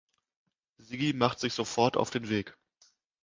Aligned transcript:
Siggi 0.79 1.13
macht 1.13 1.39
sich 1.39 1.53
sofort 1.53 1.95
auf 1.95 2.09
den 2.09 2.27
Weg. 2.27 2.57